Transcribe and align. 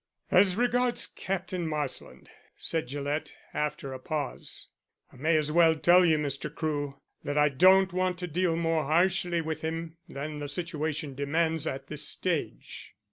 "As 0.31 0.55
regards 0.57 1.05
Captain 1.05 1.67
Marsland," 1.67 2.27
said 2.57 2.87
Gillett 2.87 3.35
after 3.53 3.93
a 3.93 3.99
pause, 3.99 4.69
"I 5.13 5.15
may 5.17 5.37
as 5.37 5.51
well 5.51 5.75
tell 5.75 6.03
you, 6.03 6.17
Mr. 6.17 6.51
Crewe, 6.51 6.95
that 7.23 7.37
I 7.37 7.49
don't 7.49 7.93
want 7.93 8.17
to 8.17 8.25
deal 8.27 8.55
more 8.55 8.85
harshly 8.85 9.41
with 9.41 9.61
him 9.61 9.97
than 10.09 10.39
the 10.39 10.49
situation 10.49 11.13
demands 11.13 11.67
at 11.67 11.85
this 11.85 12.07
stage. 12.07 12.95